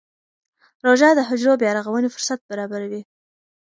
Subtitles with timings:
[0.85, 3.01] روژه د حجرو بیا رغونې فرصت برابروي.